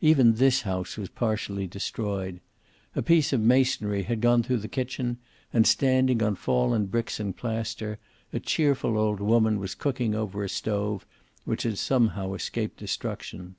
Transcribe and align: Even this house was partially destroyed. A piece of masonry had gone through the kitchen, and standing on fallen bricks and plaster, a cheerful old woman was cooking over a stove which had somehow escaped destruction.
Even 0.00 0.34
this 0.34 0.62
house 0.62 0.96
was 0.96 1.08
partially 1.08 1.68
destroyed. 1.68 2.40
A 2.96 3.00
piece 3.00 3.32
of 3.32 3.40
masonry 3.40 4.02
had 4.02 4.20
gone 4.20 4.42
through 4.42 4.56
the 4.56 4.66
kitchen, 4.66 5.18
and 5.52 5.68
standing 5.68 6.20
on 6.20 6.34
fallen 6.34 6.86
bricks 6.86 7.20
and 7.20 7.36
plaster, 7.36 8.00
a 8.32 8.40
cheerful 8.40 8.98
old 8.98 9.20
woman 9.20 9.60
was 9.60 9.76
cooking 9.76 10.16
over 10.16 10.42
a 10.42 10.48
stove 10.48 11.06
which 11.44 11.62
had 11.62 11.78
somehow 11.78 12.32
escaped 12.34 12.76
destruction. 12.76 13.54